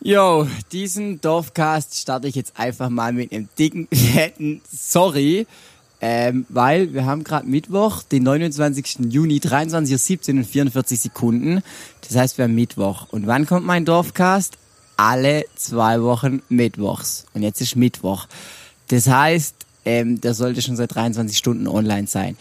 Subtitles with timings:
[0.00, 5.46] Yo, diesen Dorfcast starte ich jetzt einfach mal mit einem dicken, fetten Sorry.
[6.00, 8.98] Ähm, weil wir haben gerade Mittwoch, den 29.
[9.08, 11.62] Juni, 23.17 Uhr und 44 Sekunden.
[12.06, 13.06] Das heißt, wir haben Mittwoch.
[13.10, 14.58] Und wann kommt mein Dorfcast?
[14.98, 17.24] Alle zwei Wochen Mittwochs.
[17.32, 18.26] Und jetzt ist Mittwoch.
[18.88, 19.54] Das heißt,
[19.86, 22.36] ähm, der sollte schon seit 23 Stunden online sein.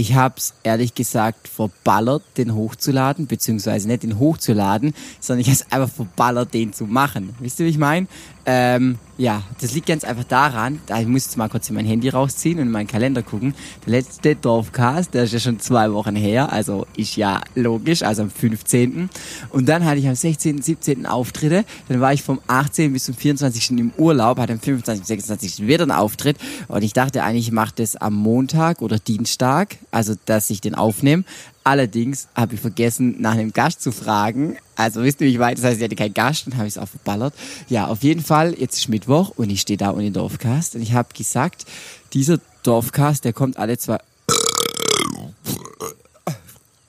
[0.00, 5.94] Ich hab's ehrlich gesagt verballert, den hochzuladen, beziehungsweise nicht den hochzuladen, sondern ich hab's einfach
[5.94, 7.34] verballert, den zu machen.
[7.38, 8.06] Wisst ihr, wie ich meine?
[8.46, 12.08] Ähm, ja, das liegt ganz einfach daran, da ich muss jetzt mal kurz mein Handy
[12.08, 13.54] rausziehen und in meinen Kalender gucken.
[13.84, 18.22] Der letzte Dorfcast, der ist ja schon zwei Wochen her, also ist ja logisch, also
[18.22, 19.10] am 15.
[19.50, 21.04] Und dann hatte ich am 16., 17.
[21.04, 22.94] Auftritte, dann war ich vom 18.
[22.94, 23.72] bis zum 24.
[23.72, 25.66] im Urlaub, hatte am 25., 26.
[25.66, 30.14] wieder einen Auftritt und ich dachte eigentlich, ich mache das am Montag oder Dienstag, also
[30.24, 31.24] dass ich den aufnehme.
[31.62, 34.56] Allerdings habe ich vergessen, nach einem Gast zu fragen.
[34.80, 36.78] Also wisst ihr, wie ich weiß, das heißt, ich hatte keinen Gast und habe es
[36.78, 37.34] auch verballert.
[37.68, 40.74] Ja, auf jeden Fall, jetzt ist Mittwoch und ich stehe da ohne Dorfcast.
[40.74, 41.66] Und ich habe gesagt,
[42.14, 43.98] dieser Dorfcast, der kommt alle zwei...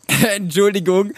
[0.35, 1.11] Entschuldigung,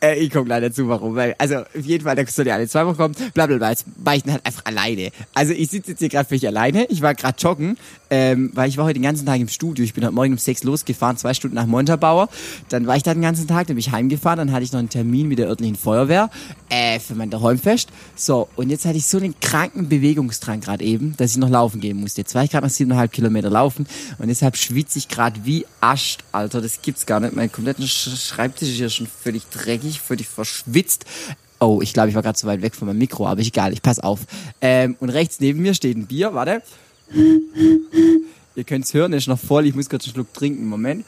[0.00, 1.14] äh, ich komme leider zu, warum.
[1.14, 3.70] Weil, also auf jeden Fall, da soll ja alle zwei Wochen kommen, bla bla bla.
[3.70, 5.10] Jetzt war ich dann halt einfach alleine.
[5.34, 6.86] Also ich sitze jetzt hier gerade für mich alleine.
[6.86, 7.76] Ich war gerade joggen,
[8.10, 9.84] ähm, weil ich war heute den ganzen Tag im Studio.
[9.84, 12.28] Ich bin heute Morgen um sechs losgefahren, zwei Stunden nach Montabaur.
[12.68, 14.80] Dann war ich da den ganzen Tag, dann bin ich heimgefahren, dann hatte ich noch
[14.80, 16.30] einen Termin mit der örtlichen Feuerwehr
[16.68, 17.88] äh, für mein Räumfest.
[18.14, 21.80] So, und jetzt hatte ich so einen kranken Bewegungsdrang gerade eben, dass ich noch laufen
[21.80, 22.20] gehen musste.
[22.20, 23.86] Jetzt war ich gerade noch siebeneinhalb Kilometer laufen
[24.18, 26.60] und deshalb schwitze ich gerade wie Ascht, Alter.
[26.60, 27.34] Das gibt's gar nicht.
[27.34, 31.04] Mein kompletter Schreibtisch ist ja schon völlig dreckig, völlig verschwitzt.
[31.58, 33.82] Oh, ich glaube, ich war gerade zu weit weg von meinem Mikro, aber egal, ich
[33.82, 34.20] pass auf.
[34.60, 36.62] Ähm, und rechts neben mir steht ein Bier, warte.
[38.54, 39.66] Ihr könnt's hören, ist noch voll.
[39.66, 40.66] Ich muss kurz einen Schluck trinken.
[40.66, 41.04] Moment.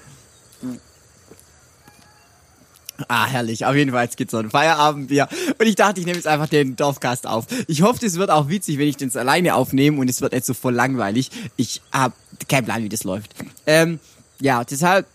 [3.06, 3.64] Ah, herrlich.
[3.64, 5.28] Auf jeden Fall, jetzt gibt's so ein Feierabendbier.
[5.58, 7.46] Und ich dachte, ich nehme jetzt einfach den Dorfcast auf.
[7.68, 10.44] Ich hoffe, es wird auch witzig, wenn ich den alleine aufnehme und es wird nicht
[10.44, 11.30] so voll langweilig.
[11.56, 12.14] Ich habe
[12.48, 13.34] keinen Plan, wie das läuft.
[13.66, 14.00] Ähm,
[14.40, 15.06] ja, deshalb,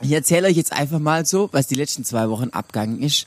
[0.00, 3.26] ich erzähle euch jetzt einfach mal so, was die letzten zwei Wochen abgegangen ist.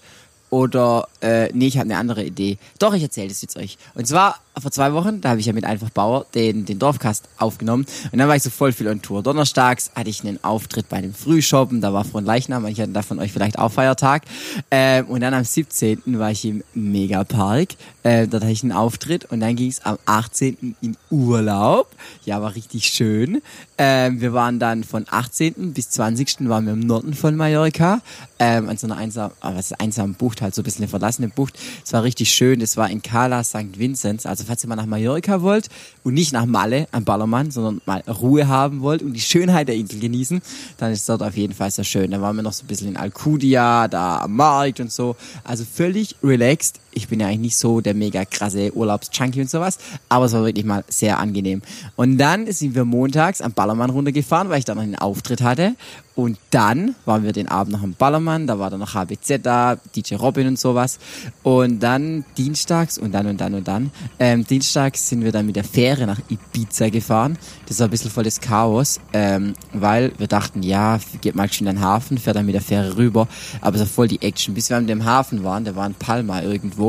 [0.53, 2.59] Oder, äh, nee, ich habe eine andere Idee.
[2.77, 3.79] Doch, ich erzähle das jetzt euch.
[3.95, 7.27] Und zwar vor zwei Wochen, da habe ich ja mit Einfach Bauer den, den Dorfcast
[7.37, 7.85] aufgenommen.
[8.11, 9.23] Und dann war ich so voll viel on Tour.
[9.23, 13.01] Donnerstags hatte ich einen Auftritt bei einem Frühshoppen, da war Frohen Leichnam, ich hatte da
[13.01, 14.23] von euch vielleicht auch Feiertag.
[14.69, 16.03] Ähm, und dann am 17.
[16.19, 17.69] war ich im Megapark.
[18.03, 20.75] Äh, dort hatte ich einen Auftritt und dann ging es am 18.
[20.81, 21.87] in Urlaub.
[22.25, 23.41] Ja, war richtig schön.
[23.79, 25.73] Ähm, wir waren dann von 18.
[25.73, 26.47] bis 20.
[26.47, 28.01] waren wir im Norden von Mallorca.
[28.37, 30.89] Ähm, an so einer einsamen, ah, was ist einsamen Bucht, halt so ein bisschen eine
[30.89, 31.57] verlassene Bucht.
[31.83, 32.61] Es war richtig schön.
[32.61, 33.79] Es war in Cala St.
[33.79, 35.69] Vincent, also falls ihr mal nach Mallorca wollt
[36.03, 39.75] und nicht nach Malle am Ballermann, sondern mal Ruhe haben wollt und die Schönheit der
[39.75, 40.41] Insel genießen,
[40.77, 42.11] dann ist dort auf jeden Fall sehr schön.
[42.11, 45.15] Da waren wir noch so ein bisschen in Alcudia, da am Markt und so.
[45.43, 46.79] Also völlig relaxed.
[46.95, 49.77] Ich bin ja eigentlich nicht so der mega krasse Urlaubschunky und sowas,
[50.09, 51.61] aber es war wirklich mal sehr angenehm.
[51.95, 55.75] Und dann sind wir montags am Ballermann runtergefahren, weil ich da noch einen Auftritt hatte
[56.15, 59.77] und dann waren wir den Abend noch am Ballermann, da war dann noch HBZ da,
[59.95, 60.99] DJ Robin und sowas.
[61.41, 63.91] Und dann dienstags und dann und dann und dann.
[64.19, 67.37] Ähm, dienstags sind wir dann mit der Fähre nach Ibiza gefahren.
[67.65, 71.67] Das war ein bisschen voll das Chaos, ähm, weil wir dachten, ja, geht mal schön
[71.67, 73.27] in den Hafen, fährt dann mit der Fähre rüber.
[73.61, 74.53] Aber es war voll die Action.
[74.53, 76.82] Bis wir an dem Hafen waren, der war in Palma irgendwo,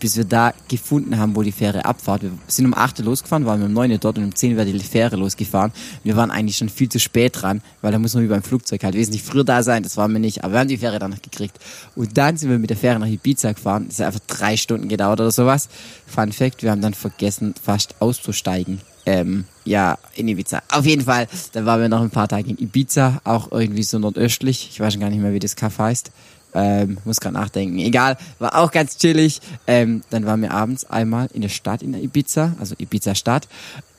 [0.00, 2.22] bis wir da gefunden haben, wo die Fähre abfahrt.
[2.22, 4.64] Wir sind um 8 Uhr losgefahren, waren um 9 Uhr dort und um 10 Uhr
[4.64, 5.72] die Fähre losgefahren.
[6.02, 8.84] Wir waren eigentlich schon viel zu spät dran, weil da muss man wie beim Flugzeug
[8.84, 11.10] halt wesentlich früher da sein, das waren wir nicht, aber wir haben die Fähre dann
[11.10, 11.58] noch gekriegt.
[11.96, 14.88] Und dann sind wir mit der Fähre nach Ibiza gefahren, das hat einfach drei Stunden
[14.88, 15.68] gedauert oder sowas.
[16.06, 18.80] Fun Fact, wir haben dann vergessen, fast auszusteigen.
[19.06, 20.62] Ähm, ja, in Ibiza.
[20.70, 23.98] Auf jeden Fall, dann waren wir noch ein paar Tage in Ibiza, auch irgendwie so
[23.98, 24.70] nordöstlich.
[24.72, 26.10] Ich weiß schon gar nicht mehr, wie das Kaff heißt.
[26.54, 27.78] Ähm, muss gerade nachdenken.
[27.78, 29.40] Egal, war auch ganz chillig.
[29.66, 33.48] Ähm, dann waren wir abends einmal in der Stadt, in der Ibiza, also Ibiza Stadt.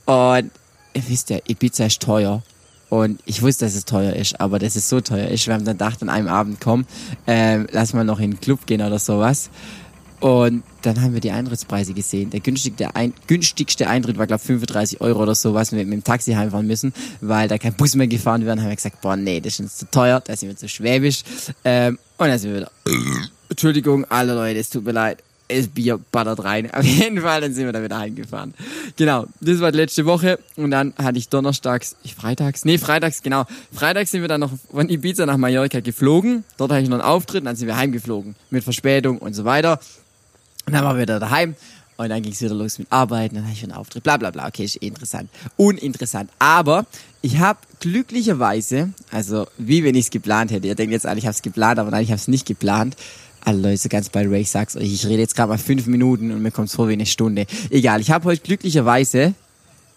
[0.05, 0.51] Und
[0.93, 2.43] ihr wisst ja, Ibiza ist teuer.
[2.89, 5.47] Und ich wusste, dass es teuer ist, aber dass es so teuer ist.
[5.47, 6.85] Wir haben dann gedacht, an einem Abend, komm,
[7.27, 9.49] ähm, lass mal noch in den Club gehen oder sowas.
[10.25, 12.31] Und dann haben wir die Eintrittspreise gesehen.
[12.31, 16.03] Der günstigste, ein, günstigste Eintritt war, glaube 35 Euro oder sowas, wenn wir mit dem
[16.03, 18.57] Taxi heimfahren müssen, weil da kein Bus mehr gefahren wird.
[18.57, 21.21] haben wir gesagt, boah, nee, das ist uns zu teuer, da sind wir zu schwäbisch.
[21.63, 22.71] Ähm, und dann sind wir wieder,
[23.49, 25.21] Entschuldigung, alle Leute, es tut mir leid.
[25.47, 26.73] Das Bier buttert rein.
[26.73, 28.55] Auf jeden Fall, dann sind wir da wieder heimgefahren.
[28.95, 30.39] Genau, das war die letzte Woche.
[30.55, 33.45] Und dann hatte ich donnerstags, ich freitags, nee, freitags, genau.
[33.71, 36.45] Freitags sind wir dann noch von Ibiza nach Mallorca geflogen.
[36.57, 38.35] Dort hatte ich noch einen Auftritt, und dann sind wir heimgeflogen.
[38.49, 39.79] Mit Verspätung und so weiter.
[40.65, 41.55] Und dann waren wir wieder daheim
[41.97, 44.31] und dann ging es wieder los mit Arbeiten, dann habe ich einen Auftritt, bla bla
[44.31, 44.47] bla.
[44.47, 45.29] Okay, ist eh interessant.
[45.55, 46.29] Uninteressant.
[46.39, 46.85] Aber
[47.21, 51.25] ich habe glücklicherweise, also wie wenn ich es geplant hätte, ihr denkt jetzt alle, ich
[51.25, 52.95] habe es geplant, aber nein, ich habe es nicht geplant.
[53.41, 56.41] Alle Leute, ganz bei Ray, sag's euch, ich rede jetzt gerade mal fünf Minuten und
[56.41, 57.45] mir kommt's vor wie eine Stunde.
[57.69, 59.35] Egal, ich habe heute glücklicherweise,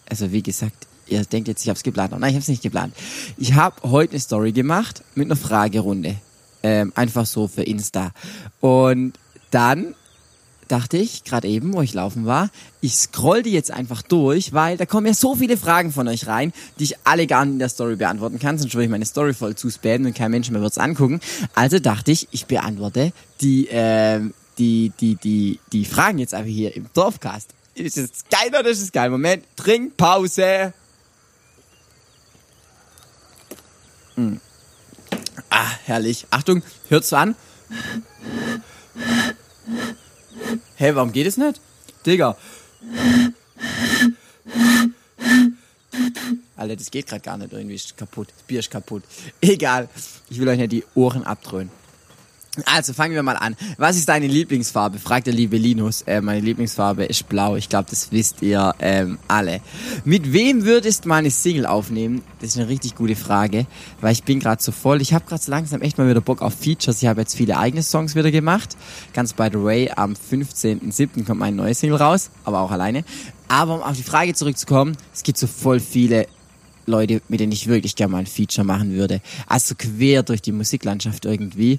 [0.08, 2.12] also wie gesagt, ihr denkt jetzt, ich habe es geplant.
[2.12, 2.94] Nein, ich habe es nicht geplant.
[3.38, 6.16] Ich habe heute eine Story gemacht mit einer Fragerunde.
[6.62, 8.10] Ähm, einfach so für Insta.
[8.60, 9.14] Und
[9.50, 9.94] dann
[10.68, 12.50] dachte ich, gerade eben, wo ich laufen war,
[12.80, 16.26] ich scroll die jetzt einfach durch, weil da kommen ja so viele Fragen von euch
[16.26, 19.06] rein, die ich alle gar nicht in der Story beantworten kann, sonst würde ich meine
[19.06, 21.20] Story voll zuspammen und kein Mensch mehr wird's angucken.
[21.54, 24.20] Also dachte ich, ich beantworte die, äh,
[24.58, 27.50] die, die, die, die Fragen jetzt einfach hier im Dorfcast.
[27.74, 29.10] Ist das geil oder ist das geil?
[29.10, 30.72] Moment, Trinkpause.
[34.16, 34.40] Hm.
[35.50, 36.26] Ah, herrlich.
[36.30, 37.36] Achtung, hört's an.
[40.80, 41.60] Hä, warum geht es nicht?
[42.06, 42.36] Digga.
[46.54, 47.52] Alter, das geht gerade gar nicht.
[47.52, 48.28] Irgendwie ist kaputt.
[48.28, 49.02] Das Bier ist kaputt.
[49.40, 49.88] Egal.
[50.30, 51.72] Ich will euch nicht die Ohren abdröhnen.
[52.66, 53.56] Also fangen wir mal an.
[53.76, 54.98] Was ist deine Lieblingsfarbe?
[54.98, 56.02] fragt der liebe Linus.
[56.02, 57.56] Äh, meine Lieblingsfarbe ist blau.
[57.56, 59.60] Ich glaube, das wisst ihr ähm, alle.
[60.04, 62.22] Mit wem würdest du mal eine Single aufnehmen?
[62.40, 63.66] Das ist eine richtig gute Frage,
[64.00, 65.00] weil ich bin gerade so voll.
[65.02, 67.02] Ich habe gerade so langsam echt mal wieder Bock auf Features.
[67.02, 68.76] Ich habe jetzt viele eigene Songs wieder gemacht.
[69.12, 71.24] Ganz by the way, am 15.07.
[71.24, 73.04] kommt mein neues Single raus, aber auch alleine.
[73.48, 76.26] Aber um auf die Frage zurückzukommen, es gibt so voll viele
[76.88, 79.20] Leute, mit denen ich wirklich gerne mal ein Feature machen würde.
[79.46, 81.78] Also quer durch die Musiklandschaft irgendwie.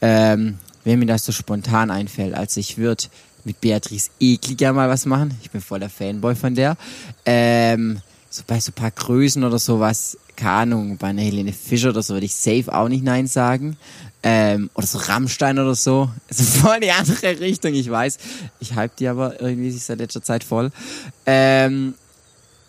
[0.00, 3.04] Ähm, wenn mir das so spontan einfällt, also ich würde
[3.44, 5.36] mit Beatrice gerne mal was machen.
[5.42, 6.76] Ich bin voll der Fanboy von der.
[7.24, 11.90] Ähm, so bei so ein paar Größen oder sowas, keine Ahnung, bei einer Helene Fischer
[11.90, 13.76] oder so würde ich safe auch nicht Nein sagen.
[14.22, 16.10] Ähm, oder so Rammstein oder so.
[16.28, 18.18] Also voll die andere Richtung, ich weiß.
[18.60, 20.70] Ich hype die aber irgendwie seit letzter Zeit voll.
[21.24, 21.94] Ähm,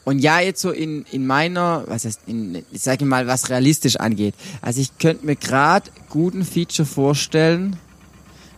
[0.07, 3.97] und ja, jetzt so in, in meiner, was heißt, in, ich sage mal, was realistisch
[3.97, 4.35] angeht.
[4.61, 7.75] Also ich könnte mir gerade guten Feature vorstellen.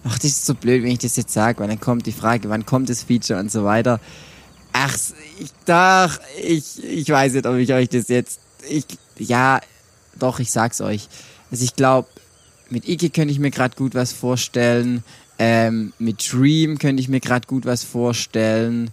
[0.04, 2.50] Ach, das ist so blöd, wenn ich das jetzt sage, weil dann kommt die Frage,
[2.50, 4.00] wann kommt das Feature und so weiter.
[4.74, 4.96] Ach,
[5.40, 8.86] ich dachte, ich, ich weiß nicht, ob ich euch das jetzt, ich,
[9.18, 9.60] ja,
[10.19, 11.10] doch, ich sag's euch.
[11.50, 12.10] Also ich glaube,
[12.69, 15.04] mit Ike könnte ich mir gerade gut was vorstellen.
[15.40, 18.92] Ähm, mit Dream könnte ich mir gerade gut was vorstellen.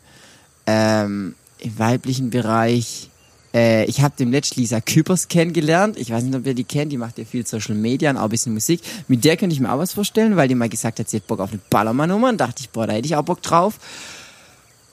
[0.67, 1.35] Ähm,
[1.67, 3.11] im weiblichen Bereich.
[3.53, 5.97] Äh, ich habe dem letzten Lisa Küpers kennengelernt.
[5.97, 6.93] Ich weiß nicht, ob ihr die kennt.
[6.93, 8.81] Die macht ja viel Social Media und auch ein bisschen Musik.
[9.09, 11.27] Mit der könnte ich mir auch was vorstellen, weil die mal gesagt hat, sie hat
[11.27, 12.29] Bock auf eine Ballermann-Nummer.
[12.29, 13.79] Und dachte ich, boah, da hätte ich auch Bock drauf.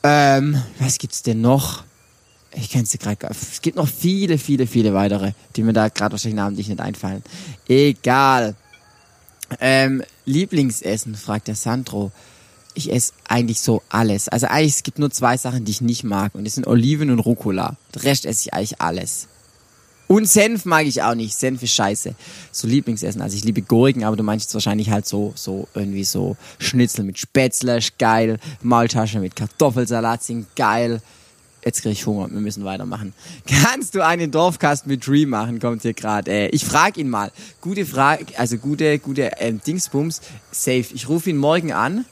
[0.04, 1.84] Ähm, was gibt's denn noch?
[2.56, 3.28] Ich kenne sie gerade.
[3.30, 7.24] Es gibt noch viele, viele, viele weitere, die mir da gerade wahrscheinlich namentlich nicht einfallen.
[7.68, 8.56] Egal.
[9.60, 12.12] Ähm, Lieblingsessen, fragt der Sandro
[12.74, 14.30] ich esse eigentlich so alles.
[14.30, 17.10] Also eigentlich es gibt nur zwei Sachen, die ich nicht mag und das sind Oliven
[17.10, 17.76] und Rucola.
[17.96, 19.28] Den Rest esse ich eigentlich alles.
[20.08, 21.36] Und Senf mag ich auch nicht.
[21.36, 22.14] Senf ist scheiße.
[22.52, 23.22] So Lieblingsessen.
[23.22, 27.06] Also ich liebe Gurken, aber du meinst jetzt wahrscheinlich halt so, so irgendwie so Schnitzel
[27.06, 28.38] mit Spätzle geil.
[28.62, 31.02] Maultasche mit Kartoffelsalat sind geil.
[31.66, 33.14] Jetzt kriege ich Hunger, wir müssen weitermachen.
[33.48, 35.60] Kannst du einen Dorfcast mit Dream machen?
[35.60, 36.30] Kommt hier gerade.
[36.30, 37.32] Äh, ich frage ihn mal.
[37.62, 40.22] Gute Frage, also gute, gute ähm, Dingsbums.
[40.52, 40.86] Safe.
[40.94, 42.06] Ich rufe ihn morgen an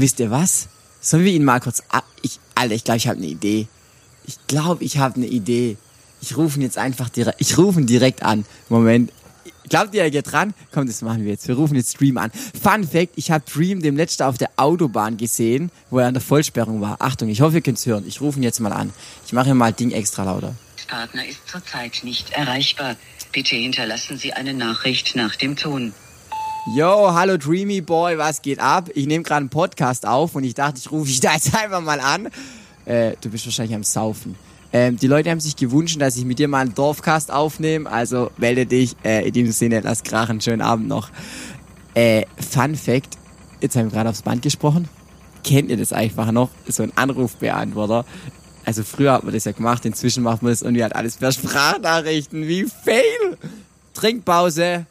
[0.00, 0.68] wisst ihr was?
[1.00, 2.04] Sollen wir ihn mal kurz ab?
[2.22, 3.68] Ich, Alter, ich glaube, ich habe eine Idee.
[4.26, 5.76] Ich glaube, ich habe eine Idee.
[6.20, 8.44] Ich rufe ihn jetzt einfach direkt, ich rufe ihn direkt an.
[8.68, 9.12] Moment.
[9.68, 10.54] Glaubt ihr, er geht dran?
[10.72, 11.46] Komm, das machen wir jetzt.
[11.46, 12.30] Wir rufen jetzt Dream an.
[12.30, 16.22] Fun Fact, ich habe Dream dem letzten auf der Autobahn gesehen, wo er an der
[16.22, 16.96] Vollsperrung war.
[17.00, 18.04] Achtung, ich hoffe, ihr könnt es hören.
[18.06, 18.92] Ich rufe ihn jetzt mal an.
[19.26, 20.54] Ich mache mal Ding extra lauter.
[20.88, 22.96] Partner ist zurzeit nicht erreichbar.
[23.30, 25.92] Bitte hinterlassen Sie eine Nachricht nach dem Ton.
[26.74, 28.90] Yo, hallo Dreamy Boy, was geht ab?
[28.94, 31.80] Ich nehme gerade einen Podcast auf und ich dachte, ich rufe dich da jetzt einfach
[31.80, 32.28] mal an.
[32.84, 34.34] Äh, du bist wahrscheinlich am Saufen.
[34.72, 38.30] Ähm, die Leute haben sich gewünscht, dass ich mit dir mal einen Dorfcast aufnehme, also
[38.36, 38.96] melde dich.
[39.02, 41.08] Äh, in diesem Sinne, lass krachen, schönen Abend noch.
[41.94, 43.16] Äh, Fun Fact,
[43.62, 44.88] jetzt haben wir gerade aufs Band gesprochen.
[45.44, 46.50] Kennt ihr das einfach noch?
[46.66, 48.04] So ein Anrufbeantworter.
[48.66, 51.32] Also früher hat man das ja gemacht, inzwischen macht man das irgendwie halt alles per
[51.32, 52.46] Sprachnachrichten.
[52.46, 53.38] Wie fail!
[53.94, 54.84] Trinkpause.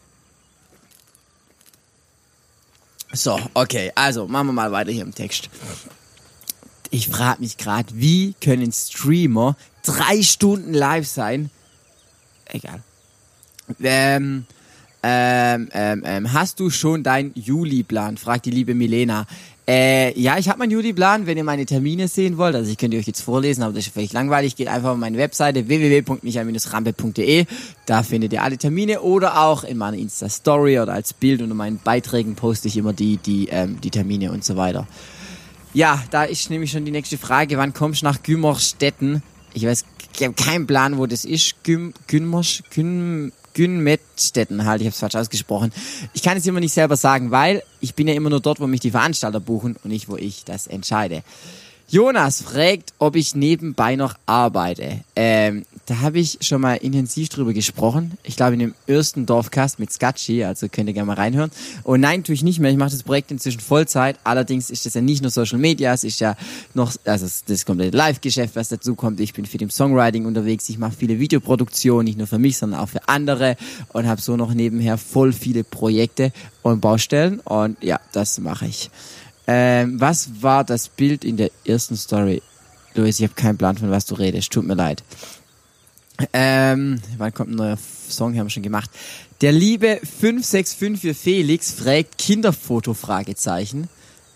[3.18, 5.50] So, okay, also machen wir mal weiter hier im Text.
[6.92, 11.50] Ich frage mich gerade, wie können Streamer drei Stunden live sein?
[12.46, 12.84] Egal.
[13.82, 14.46] Ähm,
[15.02, 18.18] ähm, ähm, ähm, hast du schon deinen Juli-Plan?
[18.18, 19.26] fragt die liebe Milena.
[19.70, 22.56] Äh, ja, ich habe meinen Juli-Plan, wenn ihr meine Termine sehen wollt.
[22.56, 24.56] Also ich könnte euch jetzt vorlesen, aber das ist völlig langweilig.
[24.56, 27.46] Geht einfach auf meine Webseite www.michael-rampe.de.
[27.86, 31.80] Da findet ihr alle Termine oder auch in meiner Insta-Story oder als Bild unter meinen
[31.80, 34.88] Beiträgen poste ich immer die, die, ähm, die Termine und so weiter.
[35.74, 37.58] Ja, da ist nämlich schon die nächste Frage.
[37.58, 39.22] Wann kommst du nach Gümmerstetten?
[39.54, 39.84] Ich weiß,
[40.18, 41.62] ich habe keinen Plan, wo das ist.
[41.64, 45.74] Güm, Gümmersch, Güm, Günmettstetten halt, ich habe es falsch ausgesprochen.
[46.14, 48.68] Ich kann es immer nicht selber sagen, weil ich bin ja immer nur dort, wo
[48.68, 51.24] mich die Veranstalter buchen und nicht, wo ich das entscheide.
[51.90, 55.00] Jonas fragt, ob ich nebenbei noch arbeite.
[55.16, 58.18] Ähm, da habe ich schon mal intensiv drüber gesprochen.
[58.24, 61.50] Ich glaube in dem ersten Dorfcast mit Skatschi, also könnt ihr gerne mal reinhören.
[61.84, 62.72] Und nein, tue ich nicht mehr.
[62.72, 64.18] Ich mache das Projekt inzwischen Vollzeit.
[64.26, 66.36] Allerdings ist das ja nicht nur Social Media, es ist ja
[66.74, 69.22] noch, also das komplette Live-Geschäft, was dazu kommt.
[69.22, 70.68] Ich bin für dem Songwriting unterwegs.
[70.68, 73.56] Ich mache viele Videoproduktionen, nicht nur für mich, sondern auch für andere
[73.94, 77.40] und habe so noch nebenher voll viele Projekte und Baustellen.
[77.40, 78.90] Und ja, das mache ich.
[79.48, 82.42] Ähm, was war das Bild in der ersten Story?
[82.96, 84.52] Luis, ich habe keinen Plan, von was du redest.
[84.52, 85.04] Tut mir leid.
[86.34, 87.78] Ähm, wann kommt ein neuer
[88.10, 88.38] Song?
[88.38, 88.90] Haben wir schon gemacht.
[89.42, 92.94] Der liebe 565 für Felix fragt Kinderfoto?
[92.94, 93.88] Fragezeichen.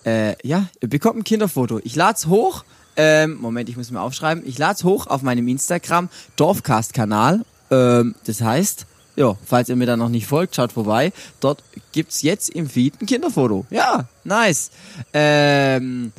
[0.06, 1.80] Äh, ja, ihr bekommt ein Kinderfoto.
[1.84, 2.64] Ich lad's hoch.
[2.98, 4.44] Ähm, Moment, ich muss mir aufschreiben.
[4.46, 7.44] Ich lad's hoch auf meinem Instagram Dorfcast-Kanal.
[7.72, 11.12] Ähm, das heißt, ja, falls ihr mir da noch nicht folgt, schaut vorbei.
[11.40, 13.66] Dort gibt's jetzt im Feed ein Kinderfoto.
[13.70, 14.72] Ja, nice.
[15.14, 16.12] Ähm,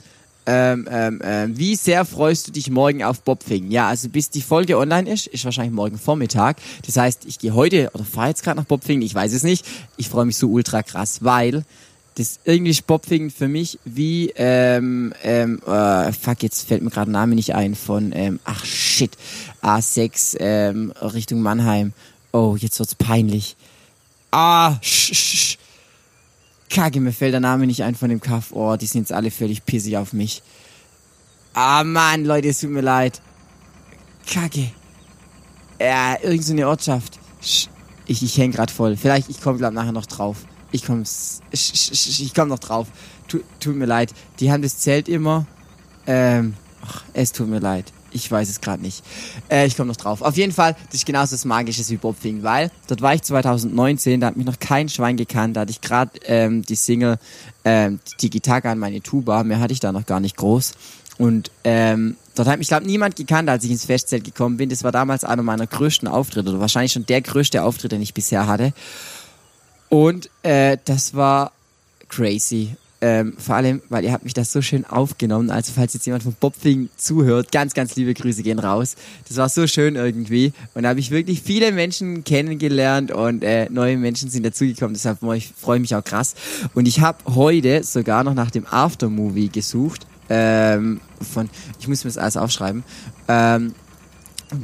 [0.44, 3.70] ähm, ähm, ähm, wie sehr freust du dich morgen auf Bobfing?
[3.70, 6.56] Ja, also bis die Folge online ist, ist wahrscheinlich morgen Vormittag.
[6.84, 9.64] Das heißt, ich gehe heute oder fahre jetzt gerade nach Bobfing, ich weiß es nicht.
[9.96, 11.64] Ich freue mich so ultra krass, weil
[12.16, 17.11] das irgendwie ist Bobfing für mich wie ähm, ähm, äh, fuck jetzt fällt mir gerade
[17.11, 19.12] Name nicht ein von ähm, ach shit
[19.62, 21.94] A6 ähm, Richtung Mannheim
[22.33, 23.57] Oh, jetzt wird's peinlich.
[24.31, 25.59] Ah, sch, sch.
[26.71, 28.53] Kacke, mir fällt der Name nicht ein von dem Kaff.
[28.53, 30.43] Oh, die sind jetzt alle völlig pissig auf mich.
[31.53, 33.21] Ah, Mann, Leute, es tut mir leid.
[34.27, 34.73] Kacke.
[35.79, 37.19] Ja, irgend so eine Ortschaft.
[37.43, 37.69] Sch,
[38.07, 38.97] ich, ich häng grad voll.
[38.97, 40.39] Vielleicht, ich komme glaub nachher noch drauf.
[40.71, 41.05] Ich komm,
[41.51, 42.89] ich komm noch drauf.
[43.29, 44.15] Tut, tut mir leid.
[44.41, 45.47] Die haben das Zelt immer.
[46.07, 47.93] Ähm, ach, es tut mir leid.
[48.14, 49.02] Ich weiß es gerade nicht.
[49.50, 50.23] Äh, ich komme noch drauf.
[50.23, 54.21] Auf jeden Fall, das ist genauso das Magische wie Bobfing, weil dort war ich 2019,
[54.21, 57.19] da hat mich noch kein Schwein gekannt, da hatte ich gerade ähm, die Single
[57.64, 60.73] ähm, die Gitarre an meine Tuba, mehr hatte ich da noch gar nicht groß.
[61.19, 64.71] Und ähm, dort hat mich, glaube niemand gekannt, als ich ins Festzelt gekommen bin.
[64.71, 68.14] Das war damals einer meiner größten Auftritte, oder wahrscheinlich schon der größte Auftritt, den ich
[68.14, 68.73] bisher hatte.
[69.88, 71.52] Und äh, das war
[72.09, 72.76] crazy.
[73.04, 75.50] Ähm, vor allem, weil ihr habt mich das so schön aufgenommen.
[75.50, 78.94] Also falls jetzt jemand von Bobfing zuhört, ganz, ganz liebe Grüße gehen raus.
[79.26, 80.52] Das war so schön irgendwie.
[80.75, 84.94] Und da habe ich wirklich viele Menschen kennengelernt und äh, neue Menschen sind dazugekommen.
[84.94, 86.37] Deshalb freue ich mich auch krass.
[86.75, 90.06] Und ich habe heute sogar noch nach dem Aftermovie gesucht.
[90.28, 92.85] Ähm, von, ich muss mir das alles aufschreiben.
[93.26, 93.75] Ähm,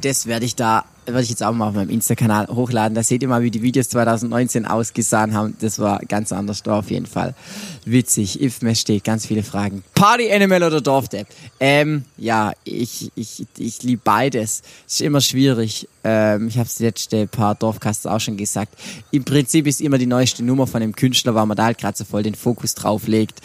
[0.00, 2.94] das werde ich da werde ich jetzt auch mal auf meinem Insta-Kanal hochladen.
[2.94, 5.56] Da seht ihr mal, wie die Videos 2019 ausgesehen haben.
[5.60, 7.34] Das war ganz anders da auf jeden Fall.
[7.84, 8.40] Witzig.
[8.40, 9.82] If steht, ganz viele Fragen.
[9.94, 11.26] Party Animal oder Dorfdepp?
[11.60, 14.62] Ähm, ja, ich, ich, ich liebe beides.
[14.86, 15.88] Ist immer schwierig.
[16.04, 18.74] Ähm, ich habe es letzte paar Dorfcasts auch schon gesagt.
[19.10, 21.96] Im Prinzip ist immer die neueste Nummer von dem Künstler, weil man da halt gerade
[21.96, 23.40] so voll den Fokus drauf legt,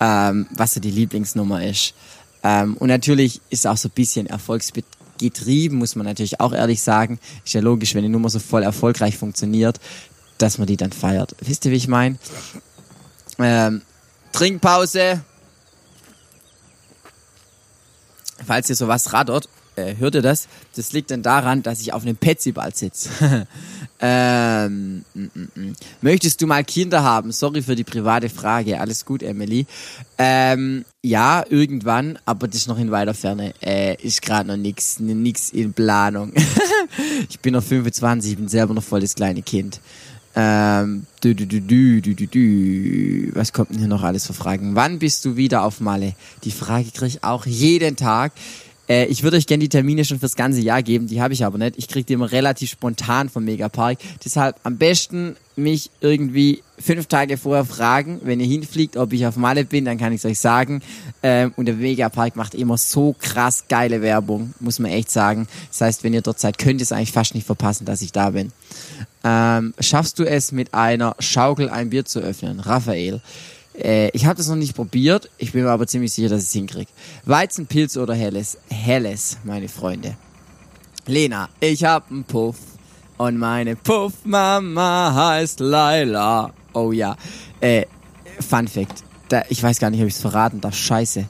[0.00, 1.94] ähm, was so die Lieblingsnummer ist.
[2.44, 4.84] Ähm, und natürlich ist auch so ein bisschen Erfolgsbit
[5.18, 7.18] getrieben, muss man natürlich auch ehrlich sagen.
[7.44, 9.80] Ist ja logisch, wenn die Nummer so voll erfolgreich funktioniert,
[10.38, 11.34] dass man die dann feiert.
[11.40, 12.16] Wisst ihr, wie ich meine?
[13.38, 13.82] Ähm,
[14.32, 15.22] Trinkpause.
[18.46, 20.48] Falls ihr sowas rattert, äh, hört ihr das?
[20.76, 23.10] Das liegt dann daran, dass ich auf einem Petsyball sitze.
[24.00, 25.74] ähm, m -m -m.
[26.00, 27.32] Möchtest du mal Kinder haben?
[27.32, 28.80] Sorry für die private Frage.
[28.80, 29.66] Alles gut, Emily.
[30.18, 33.54] Ähm, ja, irgendwann, aber das ist noch in weiter Ferne.
[33.60, 36.32] Äh, ist gerade noch nix, nix in Planung.
[37.28, 39.80] ich bin noch 25, ich bin selber noch voll das kleine Kind.
[40.40, 43.34] Ähm, du, du, du, du, du, du, du.
[43.34, 44.76] Was kommt denn hier noch alles für Fragen?
[44.76, 46.14] Wann bist du wieder auf Malle?
[46.44, 48.32] Die Frage kriege ich auch jeden Tag.
[48.88, 51.44] Äh, ich würde euch gerne die Termine schon fürs ganze Jahr geben, die habe ich
[51.44, 51.76] aber nicht.
[51.76, 53.98] Ich kriege die immer relativ spontan vom Megapark.
[54.24, 59.36] Deshalb am besten mich irgendwie fünf Tage vorher fragen, wenn ihr hinfliegt, ob ich auf
[59.36, 60.80] Malle bin, dann kann ich es euch sagen.
[61.22, 65.48] Ähm, und der Megapark macht immer so krass geile Werbung, muss man echt sagen.
[65.70, 68.12] Das heißt, wenn ihr dort seid, könnt ihr es eigentlich fast nicht verpassen, dass ich
[68.12, 68.52] da bin.
[69.24, 72.60] Ähm, schaffst du es mit einer Schaukel ein Bier zu öffnen?
[72.60, 73.20] Raphael.
[73.78, 76.48] Äh, ich habe das noch nicht probiert, ich bin mir aber ziemlich sicher, dass ich
[76.48, 76.90] es hinkriege.
[77.24, 78.58] Weizenpilz oder Helles?
[78.70, 80.16] Helles, meine Freunde.
[81.06, 82.56] Lena, ich hab einen Puff
[83.16, 86.52] und meine Puffmama heißt Laila.
[86.72, 87.16] Oh ja.
[87.60, 87.86] Äh,
[88.40, 89.02] Fun Fact.
[89.28, 90.74] Da, ich weiß gar nicht, ob ich es verraten darf.
[90.74, 91.26] Scheiße.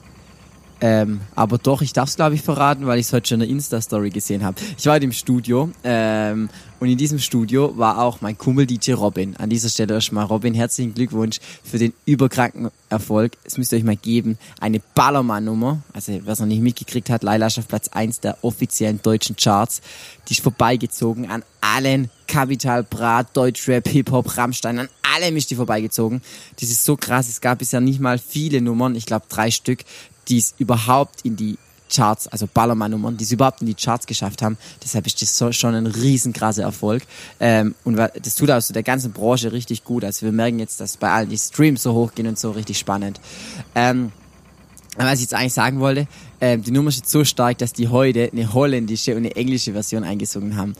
[0.81, 3.47] Ähm, aber doch, ich darf es glaube ich verraten, weil ich es heute schon in
[3.47, 4.57] der Insta-Story gesehen habe.
[4.77, 8.93] Ich war heute im Studio ähm, und in diesem Studio war auch mein Kumpel DJ
[8.93, 9.35] Robin.
[9.35, 13.33] An dieser Stelle erstmal Robin, herzlichen Glückwunsch für den überkranken Erfolg.
[13.43, 14.37] Es müsst ihr euch mal geben.
[14.61, 15.81] Eine Ballermann-Nummer.
[15.93, 19.81] Also wer es noch nicht mitgekriegt hat, Laila auf Platz 1 der offiziellen deutschen Charts.
[20.27, 26.21] Die ist vorbeigezogen an allen Capital Brat, Deutschrap, Hip-Hop, Rammstein, an allem ist die vorbeigezogen.
[26.59, 27.27] Das ist so krass.
[27.27, 29.83] Es gab bisher nicht mal viele Nummern, ich glaube drei Stück,
[30.29, 31.57] die es überhaupt in die
[31.89, 34.57] Charts, also Ballermann-Nummern, die es überhaupt in die Charts geschafft haben.
[34.83, 37.03] Deshalb ist das so, schon ein riesenkrasser Erfolg.
[37.39, 40.03] Ähm, und das tut also der ganzen Branche richtig gut.
[40.03, 42.77] Also wir merken jetzt, dass bei allen die Streams so hoch gehen und so richtig
[42.77, 43.19] spannend.
[43.75, 44.11] Ähm,
[44.97, 46.07] was ich jetzt eigentlich sagen wollte,
[46.41, 50.03] ähm, die Nummer ist so stark, dass die heute eine holländische und eine englische Version
[50.03, 50.73] eingesungen haben.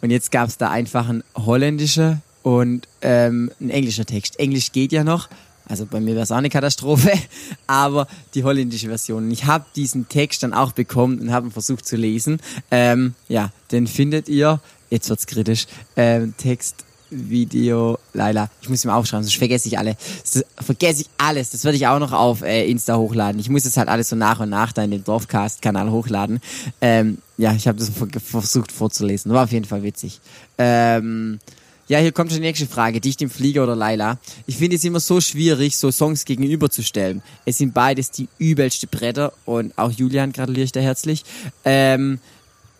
[0.00, 4.38] Und jetzt gab es da einfach ein holländischer und ähm, ein englischer Text.
[4.38, 5.28] Englisch geht ja noch,
[5.68, 7.12] also bei mir wäre es auch eine Katastrophe,
[7.66, 9.30] aber die holländische Version.
[9.30, 12.40] Ich habe diesen Text dann auch bekommen und habe versucht zu lesen.
[12.70, 18.50] Ähm, ja, den findet ihr, jetzt wird's kritisch, ähm, Text Video, Laila.
[18.60, 19.96] Ich muss ihn aufschreiben, sonst vergesse ich alle.
[20.22, 21.50] Das vergesse ich alles.
[21.50, 23.40] Das werde ich auch noch auf äh, Insta hochladen.
[23.40, 26.40] Ich muss das halt alles so nach und nach da in den Dorfcast-Kanal hochladen.
[26.80, 27.92] Ähm, ja, ich habe das
[28.24, 29.32] versucht vorzulesen.
[29.32, 30.20] War auf jeden Fall witzig.
[30.58, 31.38] Ähm,
[31.88, 33.00] ja, hier kommt schon die nächste Frage.
[33.00, 34.18] Dicht im Flieger oder Laila?
[34.46, 37.22] Ich finde es immer so schwierig, so Songs gegenüberzustellen.
[37.44, 41.24] Es sind beides die übelste Bretter und auch Julian gratuliere ich da herzlich.
[41.64, 42.18] Ähm,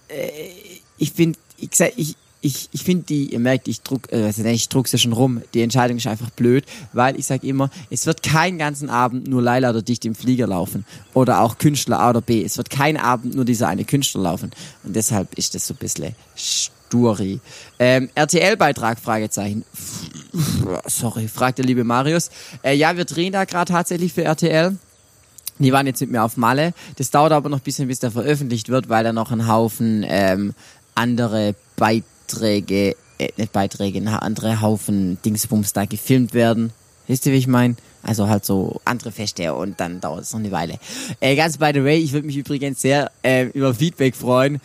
[0.08, 0.30] äh,
[0.98, 2.16] ich finde, ich, ich,
[2.46, 5.42] ich, ich finde die, ihr merkt, ich druck, äh, also ich druck's ja schon rum,
[5.52, 9.42] die Entscheidung ist einfach blöd, weil ich sage immer, es wird keinen ganzen Abend nur
[9.42, 12.44] Laila oder Dicht im Flieger laufen oder auch Künstler A oder B.
[12.44, 14.52] Es wird keinen Abend nur dieser eine Künstler laufen
[14.84, 17.40] und deshalb ist das so ein bisschen Sturi.
[17.80, 19.64] Ähm, RTL-Beitrag, Fragezeichen.
[20.86, 22.30] Sorry, fragt der liebe Marius.
[22.62, 24.76] Äh, ja, wir drehen da gerade tatsächlich für RTL.
[25.58, 26.74] Die waren jetzt mit mir auf Malle.
[26.96, 30.04] Das dauert aber noch ein bisschen, bis der veröffentlicht wird, weil da noch ein Haufen
[30.06, 30.54] ähm,
[30.94, 36.72] andere Beiträge, äh, nicht Beiträge, andere Haufen Dingsbums da gefilmt werden.
[37.06, 37.76] Wisst ihr, wie ich meine?
[38.02, 40.78] Also halt so andere Feste und dann dauert es noch eine Weile.
[41.20, 44.60] Äh, ganz by the way, ich würde mich übrigens sehr äh, über Feedback freuen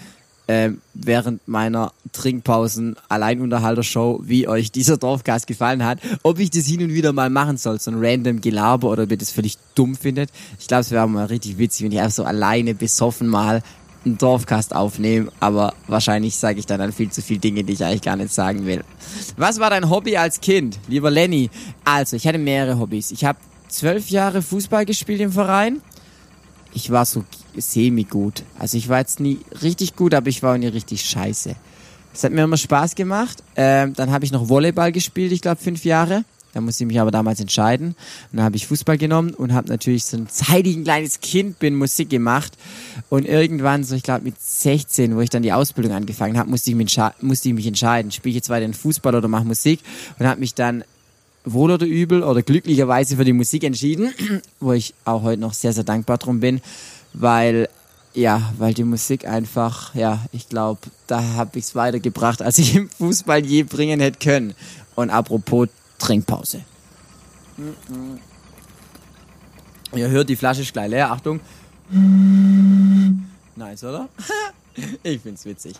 [0.51, 5.99] äh, während meiner Trinkpausen Alleinunterhalter-Show, wie euch dieser Dorfcast gefallen hat.
[6.23, 9.11] Ob ich das hin und wieder mal machen soll, so ein random Gelaber oder ob
[9.11, 10.29] ihr das völlig dumm findet.
[10.59, 13.63] Ich glaube, es wäre mal richtig witzig, wenn ich einfach so alleine besoffen mal
[14.03, 17.83] einen Dorfcast aufnehme, aber wahrscheinlich sage ich dann, dann viel zu viele Dinge, die ich
[17.83, 18.83] eigentlich gar nicht sagen will.
[19.37, 21.49] Was war dein Hobby als Kind, lieber Lenny?
[21.83, 23.11] Also, ich hatte mehrere Hobbys.
[23.11, 25.81] Ich habe zwölf Jahre Fußball gespielt im Verein
[26.73, 27.23] ich war so
[27.55, 28.43] semi gut.
[28.57, 31.55] Also ich war jetzt nie richtig gut, aber ich war auch nie richtig scheiße.
[32.13, 33.43] Das hat mir immer Spaß gemacht.
[33.55, 36.23] Ähm, dann habe ich noch Volleyball gespielt, ich glaube fünf Jahre.
[36.53, 37.89] Da musste ich mich aber damals entscheiden.
[38.31, 41.75] Und dann habe ich Fußball genommen und habe natürlich so ein zeitigen kleines Kind bin
[41.75, 42.53] Musik gemacht.
[43.09, 46.71] Und irgendwann, so ich glaube mit 16, wo ich dann die Ausbildung angefangen habe, musste
[46.71, 49.79] ich mich, musste ich mich entscheiden, spiele ich jetzt weiter in Fußball oder mache Musik.
[50.19, 50.83] Und habe mich dann
[51.43, 54.13] wohl oder übel oder glücklicherweise für die Musik entschieden,
[54.59, 56.61] wo ich auch heute noch sehr, sehr dankbar drum bin,
[57.13, 57.67] weil
[58.13, 62.75] ja, weil die Musik einfach, ja, ich glaube, da habe ich es weitergebracht, als ich
[62.75, 64.53] im Fußball je bringen hätte können.
[64.95, 65.69] Und apropos
[66.01, 66.63] Trinkpause.
[69.93, 71.11] Ihr hört, die Flasche ist gleich leer.
[71.11, 71.39] Achtung.
[73.55, 74.09] Nice, oder?
[75.03, 75.75] ich find's witzig.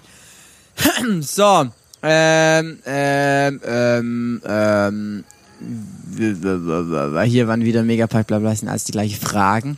[1.22, 1.68] so.
[2.04, 5.24] Ähm, ähm, ähm, ähm,
[6.18, 9.78] hier waren wieder Megapack, bla bla, sind alles die gleichen Fragen.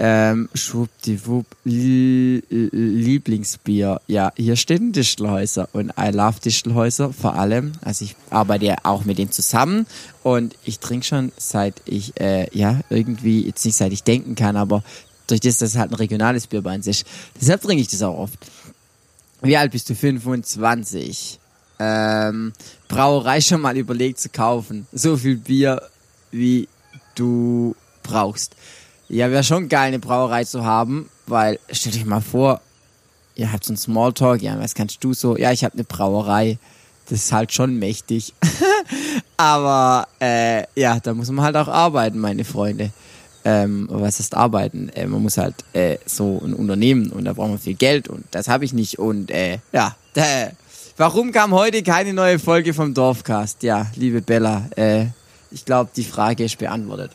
[0.00, 4.00] Ähm, schwuppdiwupp, Lieblingsbier.
[4.06, 7.72] Ja, hier stehen Distelhäuser und I love Distelhäuser vor allem.
[7.82, 9.88] Also ich arbeite ja auch mit denen zusammen
[10.22, 14.56] und ich trinke schon seit ich, äh, ja, irgendwie, jetzt nicht seit ich denken kann,
[14.56, 14.84] aber
[15.26, 17.04] durch das, dass es halt ein regionales Bier bei uns ist.
[17.40, 18.38] Deshalb trinke ich das auch oft.
[19.42, 19.96] Wie alt bist du?
[19.96, 21.40] 25
[21.80, 22.52] ähm,
[22.88, 24.86] Brauerei schon mal überlegt zu kaufen.
[24.92, 25.82] So viel Bier,
[26.30, 26.68] wie
[27.14, 28.54] du brauchst.
[29.08, 32.60] Ja, wäre schon geil, eine Brauerei zu haben, weil, stell dich mal vor,
[33.34, 35.36] ihr habt so einen Smalltalk, ja, was kannst du so?
[35.36, 36.58] Ja, ich habe eine Brauerei.
[37.08, 38.34] Das ist halt schon mächtig.
[39.38, 42.90] Aber äh, ja, da muss man halt auch arbeiten, meine Freunde.
[43.44, 44.90] Ähm, was heißt arbeiten?
[44.90, 48.24] Äh, man muss halt äh, so ein Unternehmen und da braucht man viel Geld und
[48.32, 48.98] das habe ich nicht.
[48.98, 50.50] Und äh, ja, äh,
[50.98, 53.62] Warum kam heute keine neue Folge vom Dorfcast?
[53.62, 55.06] Ja, liebe Bella, äh,
[55.52, 57.12] ich glaube, die Frage ist beantwortet.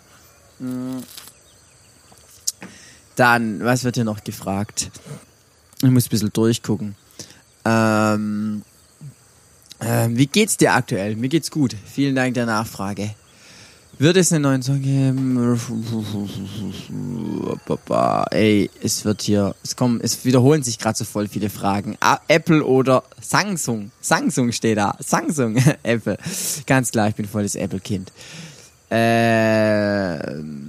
[0.60, 1.03] Hm.
[3.15, 4.91] Dann, was wird hier noch gefragt?
[5.82, 6.95] Ich muss ein bisschen durchgucken.
[7.65, 8.63] Ähm,
[9.80, 11.15] äh, wie geht's dir aktuell?
[11.15, 11.76] Mir geht's gut.
[11.86, 13.13] Vielen Dank der Nachfrage.
[13.99, 15.38] Wird es einen neuen Song geben?
[18.32, 21.95] ey, es wird hier, es kommen, es wiederholen sich gerade so voll viele Fragen.
[22.28, 23.91] Apple oder Samsung?
[24.02, 24.97] Samsung steht da.
[24.99, 26.17] Samsung, Apple.
[26.65, 28.12] Ganz klar, ich bin volles Apple-Kind.
[28.93, 30.19] Äh,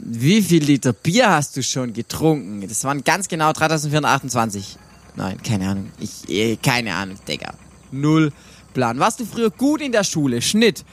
[0.07, 2.67] wie viel Liter Bier hast du schon getrunken?
[2.67, 4.79] Das waren ganz genau 3428.
[5.17, 5.91] Nein, keine Ahnung.
[6.01, 7.53] Ich, eh, keine Ahnung, Digga.
[7.93, 8.33] Null
[8.73, 8.99] Plan.
[8.99, 10.41] Warst du früher gut in der Schule?
[10.41, 10.87] Schnitt.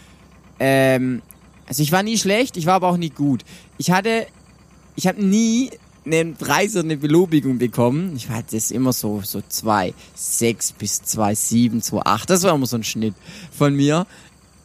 [0.60, 1.22] Ähm,
[1.68, 3.46] also ich war nie schlecht, ich war aber auch nie gut.
[3.78, 4.28] Ich hatte,
[4.98, 5.72] ich habe nie
[6.06, 8.14] einen Preis oder eine Belobigung bekommen.
[8.18, 12.30] Ich hatte das immer so, so zwei, sechs bis zwei, sieben, zwei, acht.
[12.30, 13.16] Das war immer so ein Schnitt
[13.58, 14.06] von mir.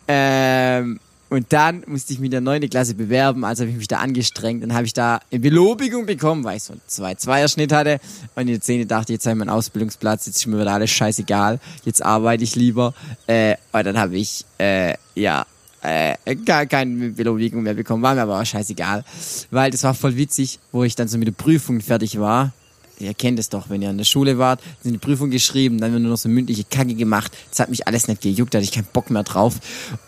[0.08, 3.88] Ähm, und dann musste ich mich in der neunten Klasse bewerben, also habe ich mich
[3.88, 4.62] da angestrengt.
[4.62, 7.98] Dann habe ich da eine Belobigung bekommen, weil ich so einen zwei zweier Schnitt hatte.
[8.36, 10.72] Und in der Zehnte dachte ich, jetzt habe ich meinen Ausbildungsplatz, jetzt ist mir wieder
[10.72, 11.58] alles scheißegal.
[11.84, 12.94] Jetzt arbeite ich lieber.
[13.26, 15.46] Äh, und dann habe ich, äh, ja,
[15.82, 18.02] äh, gar keine Belobigung mehr bekommen.
[18.02, 19.04] War mir aber auch scheißegal.
[19.50, 22.52] Weil das war voll witzig, wo ich dann so mit der Prüfung fertig war
[22.98, 25.92] ihr kennt es doch, wenn ihr in der Schule wart, sind die Prüfung geschrieben, dann
[25.92, 27.36] wird nur noch so mündliche Kacke gemacht.
[27.50, 29.54] Das hat mich alles nicht gejuckt, da hatte ich keinen Bock mehr drauf.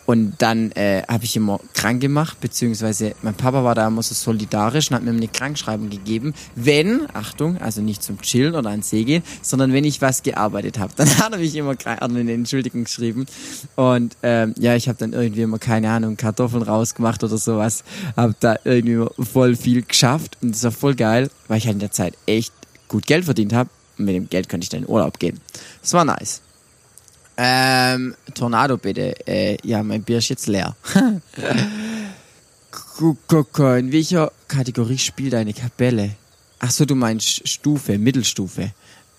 [0.06, 4.14] Und dann äh, habe ich immer krank gemacht, beziehungsweise mein Papa war da immer so
[4.14, 8.90] solidarisch und hat mir eine Krankschreibung gegeben, wenn, Achtung, also nicht zum Chillen oder ans
[8.90, 10.92] See gehen, sondern wenn ich was gearbeitet habe.
[10.96, 13.26] Dann hat er mich immer eine Entschuldigung geschrieben.
[13.76, 17.84] Und ähm, ja, ich habe dann irgendwie immer, keine Ahnung, Kartoffeln rausgemacht oder sowas.
[18.16, 21.80] Habe da irgendwie voll viel geschafft und das war voll geil, weil ich halt in
[21.80, 22.52] der Zeit echt
[22.88, 23.70] gut Geld verdient habe.
[23.98, 25.40] Und mit dem Geld könnte ich dann in Urlaub gehen.
[25.80, 26.40] Das war nice.
[27.36, 29.14] Ähm, Tornado bitte.
[29.26, 30.76] Äh, ja, mein Bier ist jetzt leer.
[33.78, 36.10] in welcher Kategorie spielt deine Kapelle?
[36.58, 38.72] Ach so, du meinst Stufe, Mittelstufe.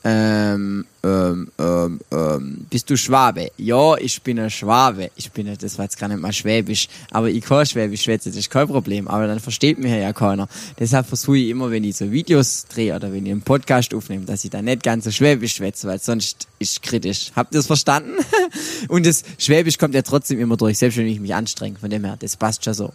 [0.03, 3.51] Ähm, ähm, ähm, ähm, bist du Schwabe?
[3.57, 5.12] Ja, ich bin ein Schwabe.
[5.15, 8.38] Ich bin, das war jetzt gar nicht mal Schwäbisch, aber ich kann Schwäbisch schwätzen, das
[8.38, 10.47] ist kein Problem, aber dann versteht mich ja keiner.
[10.79, 14.25] Deshalb versuche ich immer, wenn ich so Videos drehe oder wenn ich einen Podcast aufnehme,
[14.25, 17.31] dass ich da nicht ganz so Schwäbisch schwätze, weil sonst ist kritisch.
[17.35, 18.13] Habt ihr das verstanden?
[18.88, 22.05] Und das Schwäbisch kommt ja trotzdem immer durch, selbst wenn ich mich anstrenge, von dem
[22.05, 22.93] her, das passt schon so.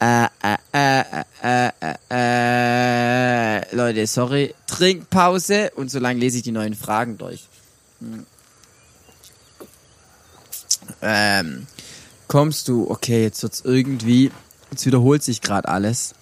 [0.00, 1.04] Äh, äh, äh,
[1.44, 3.31] äh, äh, äh,
[3.72, 7.46] Leute, sorry, Trinkpause und so lange lese ich die neuen Fragen durch.
[8.00, 8.26] Hm.
[11.00, 11.66] Ähm,
[12.28, 14.30] kommst du, okay, jetzt wird's irgendwie,
[14.70, 16.14] jetzt wiederholt sich gerade alles.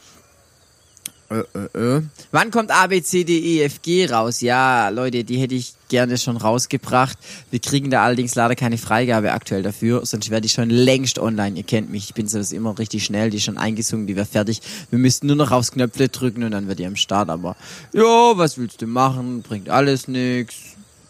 [1.31, 2.03] Äh, äh, äh.
[2.33, 4.41] Wann kommt A, B, C, D, E, F, G raus?
[4.41, 7.17] Ja, Leute, die hätte ich gerne schon rausgebracht.
[7.53, 11.57] Wir kriegen da allerdings leider keine Freigabe aktuell dafür, sonst wäre die schon längst online.
[11.57, 14.27] Ihr kennt mich, ich bin sowas immer richtig schnell, die ist schon eingesungen, die wäre
[14.27, 14.61] fertig.
[14.91, 17.31] Wir müssten nur noch aufs Knöpfle drücken und dann wird die am Start.
[17.31, 17.55] Aber
[17.93, 19.43] ja, was willst du machen?
[19.43, 20.57] Bringt alles nix.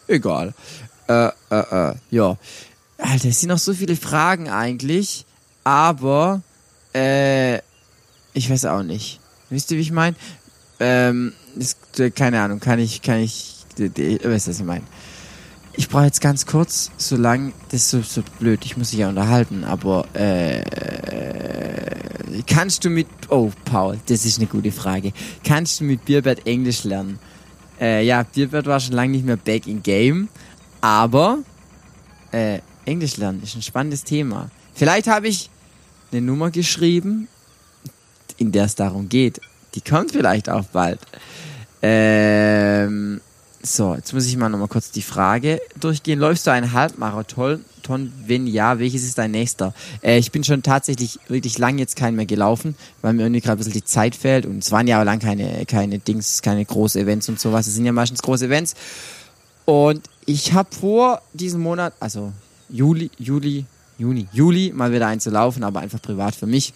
[0.06, 0.52] Egal.
[1.08, 2.36] Äh, äh, äh, ja.
[2.98, 5.24] Alter, es sind noch so viele Fragen eigentlich,
[5.64, 6.42] aber
[6.94, 7.56] äh,
[8.34, 9.19] ich weiß auch nicht.
[9.50, 10.16] Wisst ihr, wie ich meine?
[10.78, 11.76] Ähm, ist,
[12.14, 14.84] keine Ahnung, kann ich, kann ich, ihr wisst, was ich meine.
[15.74, 19.08] Ich brauche jetzt ganz kurz, solange, das ist so, so blöd, ich muss mich ja
[19.08, 20.62] unterhalten, aber äh,
[22.46, 25.12] kannst du mit, oh Paul, das ist eine gute Frage,
[25.44, 27.18] kannst du mit Bierbert Englisch lernen?
[27.80, 30.28] Äh, ja, Bierbert war schon lange nicht mehr back in game,
[30.80, 31.38] aber
[32.32, 34.50] äh, Englisch lernen ist ein spannendes Thema.
[34.74, 35.50] Vielleicht habe ich
[36.12, 37.28] eine Nummer geschrieben
[38.40, 39.40] in der es darum geht.
[39.74, 40.98] Die kommt vielleicht auch bald.
[41.82, 43.20] Ähm,
[43.62, 46.18] so, jetzt muss ich mal nochmal kurz die Frage durchgehen.
[46.18, 47.64] Läufst du einen Halbmarathon?
[48.24, 49.74] Wenn ja, welches ist dein nächster?
[50.00, 53.56] Äh, ich bin schon tatsächlich wirklich lang jetzt keinen mehr gelaufen, weil mir irgendwie gerade
[53.56, 54.46] ein bisschen die Zeit fehlt.
[54.46, 57.66] Und es waren ja lang keine, keine Dings, keine große Events und sowas.
[57.66, 58.74] Es sind ja meistens große Events.
[59.64, 62.32] Und ich habe vor, diesen Monat, also
[62.68, 63.66] Juli, Juli,
[63.98, 66.72] Juni, Juli, mal wieder einzulaufen, aber einfach privat für mich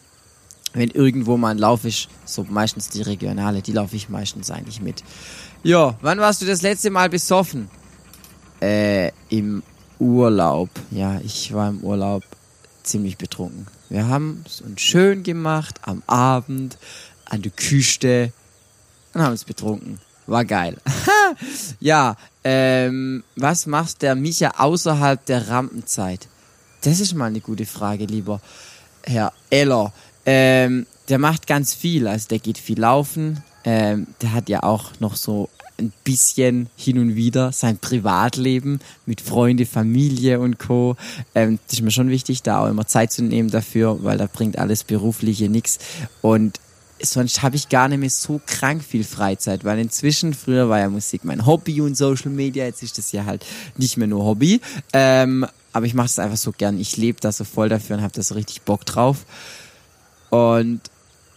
[0.74, 4.82] wenn irgendwo mal ein Lauf ist, so meistens die regionale, die laufe ich meistens eigentlich
[4.82, 5.02] mit.
[5.62, 7.70] Ja, wann warst du das letzte Mal besoffen?
[8.60, 9.62] Äh, im
[9.98, 10.68] Urlaub.
[10.90, 12.24] Ja, ich war im Urlaub
[12.82, 13.66] ziemlich betrunken.
[13.88, 16.76] Wir haben es uns schön gemacht am Abend
[17.24, 18.32] an der Küste
[19.14, 20.00] und haben uns betrunken.
[20.26, 20.78] War geil.
[21.80, 26.28] ja, ähm, was macht der Micha außerhalb der Rampenzeit?
[26.82, 28.40] Das ist mal eine gute Frage, lieber
[29.02, 29.92] Herr Eller.
[30.26, 33.42] Ähm, der macht ganz viel, also der geht viel laufen.
[33.64, 39.20] Ähm, der hat ja auch noch so ein bisschen hin und wieder sein Privatleben mit
[39.20, 40.96] Freunde, Familie und Co.
[41.34, 44.26] Ähm, das ist mir schon wichtig, da auch immer Zeit zu nehmen dafür, weil da
[44.26, 45.78] bringt alles Berufliche nichts.
[46.22, 46.60] Und
[47.02, 50.88] sonst habe ich gar nicht mehr so krank viel Freizeit, weil inzwischen, früher war ja
[50.88, 53.44] Musik mein Hobby und Social Media, jetzt ist das ja halt
[53.76, 54.60] nicht mehr nur Hobby.
[54.92, 56.78] Ähm, aber ich mache es einfach so gern.
[56.78, 59.26] Ich lebe da so voll dafür und habe da so richtig Bock drauf.
[60.34, 60.80] Und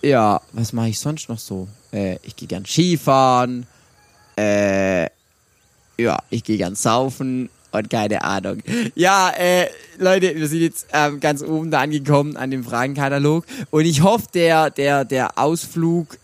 [0.01, 1.67] ja, was mache ich sonst noch so?
[1.93, 3.67] Äh, ich gehe gern Skifahren.
[4.36, 5.03] Äh,
[5.99, 8.63] ja, ich gehe gern saufen und keine Ahnung.
[8.95, 9.67] Ja, äh,
[9.99, 14.25] Leute, wir sind jetzt ähm, ganz oben da angekommen an dem Fragenkatalog und ich hoffe,
[14.33, 16.17] der, der, der Ausflug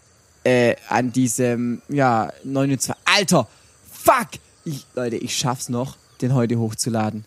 [0.43, 2.95] äh, an diesem, ja, 29.
[3.05, 3.47] Alter,
[3.91, 4.29] fuck!
[4.65, 7.23] Ich, Leute, ich schaff's noch, den heute hochzuladen.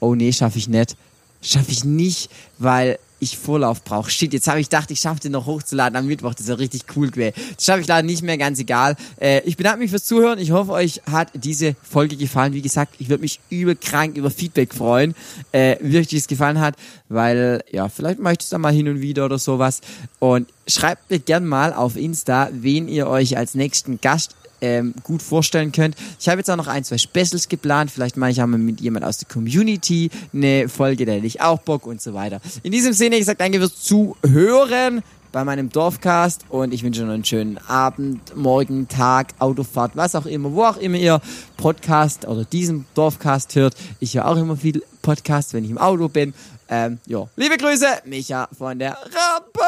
[0.00, 0.98] Oh nee, schaff ich nicht.
[1.40, 4.10] Schaff ich nicht, weil ich Vorlauf brauche.
[4.10, 6.34] Shit, jetzt habe ich gedacht, ich schaffe den noch hochzuladen am Mittwoch.
[6.34, 7.34] Das ist ja richtig cool gewesen.
[7.54, 8.96] Das schaffe ich leider nicht mehr, ganz egal.
[9.20, 10.40] Äh, ich bedanke mich fürs Zuhören.
[10.40, 12.52] Ich hoffe, euch hat diese Folge gefallen.
[12.52, 15.14] Wie gesagt, ich würde mich überkrank über Feedback freuen,
[15.52, 16.74] äh, wie euch das gefallen hat,
[17.08, 19.82] weil, ja, vielleicht mache ich das dann mal hin und wieder oder sowas.
[20.18, 25.22] Und schreibt mir gern mal auf Insta, wen ihr euch als nächsten Gast ähm, gut
[25.22, 25.96] vorstellen könnt.
[26.18, 27.90] Ich habe jetzt auch noch ein, zwei Specials geplant.
[27.90, 31.42] Vielleicht mache ich auch mal mit jemand aus der Community eine Folge, da hätte ich
[31.42, 32.40] auch Bock und so weiter.
[32.62, 37.06] In diesem Sinne, ich sage danke fürs Zuhören bei meinem Dorfcast und ich wünsche euch
[37.06, 41.20] noch einen schönen Abend, Morgen, Tag, Autofahrt, was auch immer, wo auch immer ihr
[41.56, 43.74] Podcast oder diesen Dorfcast hört.
[43.98, 46.34] Ich höre auch immer viel Podcast, wenn ich im Auto bin.
[46.68, 47.26] Ähm, ja.
[47.36, 49.62] Liebe Grüße, Micha von der Rampe.